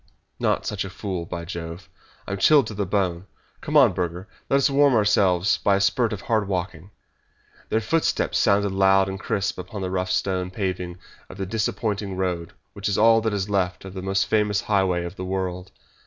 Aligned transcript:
"Not 0.39 0.65
such 0.65 0.83
a 0.83 0.89
fool! 0.89 1.27
By 1.27 1.45
Jove, 1.45 1.87
I 2.27 2.31
am 2.31 2.39
chilled 2.39 2.65
to 2.65 2.73
the 2.73 2.87
bone! 2.87 3.27
Come 3.61 3.77
on, 3.77 3.93
Burger, 3.93 4.27
let 4.49 4.57
us 4.57 4.67
warm 4.67 4.95
ourselves 4.95 5.57
by 5.57 5.75
a 5.75 5.79
spurt 5.79 6.11
of 6.11 6.21
hard 6.21 6.47
walking." 6.47 6.89
Their 7.69 7.81
footsteps 7.81 8.39
sounded 8.39 8.71
loud 8.71 9.07
and 9.07 9.19
crisp 9.19 9.59
upon 9.59 9.83
the 9.83 9.91
rough 9.91 10.09
stone 10.09 10.49
paving 10.49 10.97
of 11.29 11.37
the 11.37 11.45
disappointing 11.45 12.17
road 12.17 12.53
which 12.73 12.89
is 12.89 12.97
all 12.97 13.21
that 13.21 13.31
is 13.31 13.47
left 13.47 13.85
of 13.85 13.93
the 13.93 14.01
most 14.01 14.25
famous 14.25 14.61
highway 14.61 15.05
of 15.05 15.17
the 15.17 15.23
world. 15.25 15.71